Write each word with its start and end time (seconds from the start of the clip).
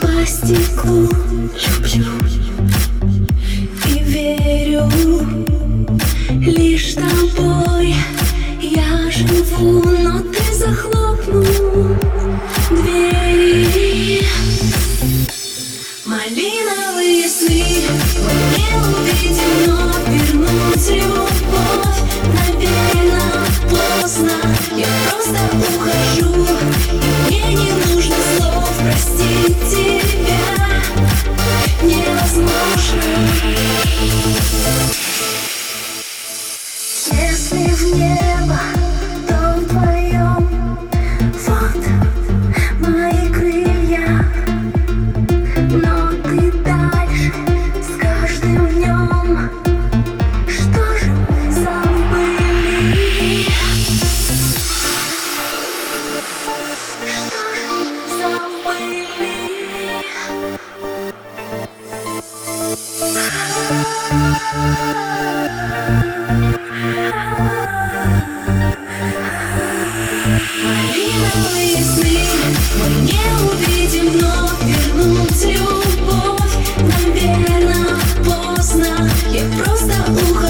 по 0.00 0.26
стеклу 0.26 1.08
шепчу 1.58 2.04
И 3.86 3.98
верю 4.04 4.88
лишь 6.40 6.94
тобой 6.94 7.94
я 8.60 9.10
живу 9.10 9.82
Но 10.02 10.20
ты 10.20 10.54
захлопнул 10.54 11.96
двери 12.70 14.24
Малиновые 16.04 17.28
сны, 17.28 17.64
белый 18.56 19.34
темно 19.34 20.11
вернуть 20.32 20.88
любовь 20.88 22.21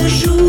toujours. 0.03 0.42